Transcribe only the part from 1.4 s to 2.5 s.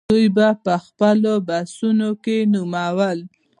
بحثونو کې